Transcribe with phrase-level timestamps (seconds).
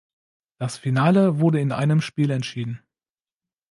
[0.57, 2.81] Das Finale wurde in einem Spiel entschieden.